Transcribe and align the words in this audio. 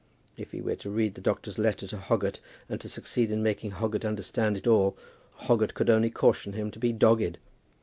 If 0.35 0.51
he 0.51 0.61
were 0.63 0.77
to 0.77 0.89
read 0.89 1.13
the 1.13 1.21
doctor's 1.21 1.59
letter 1.59 1.85
to 1.85 1.97
Hoggett, 1.97 2.39
and 2.67 2.81
to 2.81 2.89
succeed 2.89 3.29
in 3.31 3.43
making 3.43 3.69
Hoggett 3.73 4.03
understand 4.03 4.57
it 4.57 4.65
all, 4.65 4.97
Hoggett 5.45 5.75
could 5.75 5.91
only 5.91 6.09
caution 6.09 6.53
him 6.53 6.71
to 6.71 6.79
be 6.79 6.91
dogged. 6.91 7.37